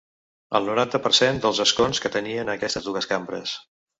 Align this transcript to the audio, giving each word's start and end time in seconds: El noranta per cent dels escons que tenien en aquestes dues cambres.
El 0.59 0.63
noranta 0.67 1.01
per 1.07 1.11
cent 1.17 1.41
dels 1.43 1.59
escons 1.67 2.03
que 2.05 2.13
tenien 2.17 2.45
en 2.47 2.51
aquestes 2.57 2.89
dues 2.91 3.11
cambres. 3.15 3.57